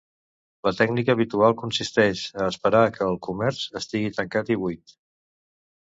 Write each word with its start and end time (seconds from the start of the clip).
La 0.67 0.71
tècnica 0.79 1.15
habitual 1.17 1.55
consisteix 1.59 2.25
a 2.45 2.49
esperar 2.55 2.83
que 2.99 3.07
el 3.11 3.21
comerç 3.31 3.63
estigui 3.85 4.15
tancat 4.21 4.55
i 4.57 4.63
buit. 4.67 5.01